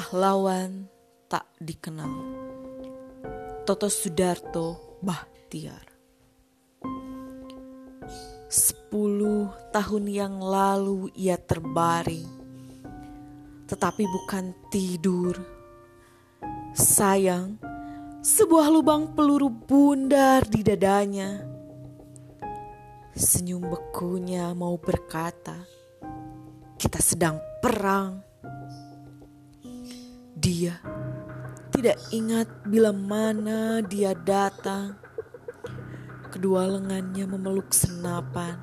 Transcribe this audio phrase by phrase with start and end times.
[0.00, 0.88] Pahlawan
[1.28, 2.08] tak dikenal.
[3.68, 5.84] Toto Sudarto Bahtiar.
[8.48, 12.32] Sepuluh tahun yang lalu ia terbaring,
[13.68, 15.36] tetapi bukan tidur.
[16.72, 17.60] Sayang,
[18.24, 21.44] sebuah lubang peluru bundar di dadanya.
[23.12, 25.60] Senyum bekunya mau berkata,
[26.80, 28.29] "Kita sedang perang."
[30.60, 30.76] Dia
[31.72, 34.92] tidak ingat bila mana dia datang.
[36.28, 38.60] Kedua lengannya memeluk senapan.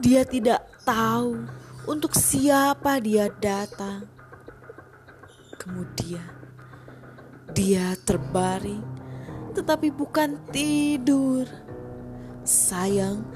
[0.00, 1.44] Dia tidak tahu
[1.84, 4.08] untuk siapa dia datang.
[5.60, 6.24] Kemudian
[7.52, 8.80] dia terbaring,
[9.52, 11.44] tetapi bukan tidur.
[12.48, 13.28] Sayang,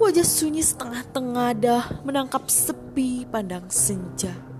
[0.00, 4.51] wajah sunyi setengah tengadah menangkap sepi pandang senja.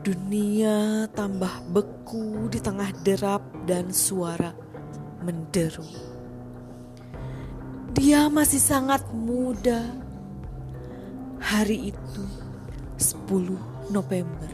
[0.00, 4.48] Dunia tambah beku di tengah derap dan suara
[5.20, 5.84] menderu.
[7.92, 9.92] Dia masih sangat muda.
[11.36, 12.24] Hari itu
[12.96, 14.48] 10 November.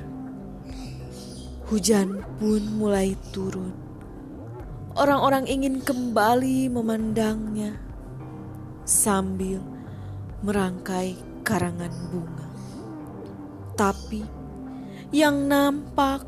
[1.71, 3.71] Hujan pun mulai turun.
[4.99, 7.79] Orang-orang ingin kembali memandangnya
[8.83, 9.63] sambil
[10.43, 11.15] merangkai
[11.47, 12.47] karangan bunga.
[13.79, 14.36] Tapi
[15.15, 16.27] yang nampak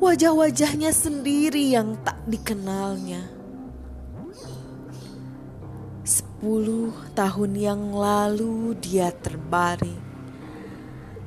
[0.00, 3.28] wajah-wajahnya sendiri yang tak dikenalnya.
[6.08, 10.00] Sepuluh tahun yang lalu dia terbaring,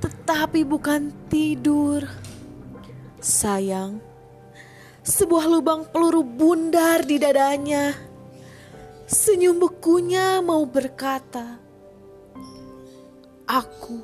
[0.01, 2.01] tetapi bukan tidur.
[3.21, 4.01] Sayang,
[5.05, 7.93] sebuah lubang peluru bundar di dadanya.
[9.05, 11.61] Senyum bekunya mau berkata,
[13.45, 14.01] "Aku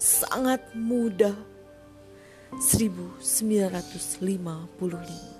[0.00, 1.57] sangat muda."
[2.60, 5.37] 1955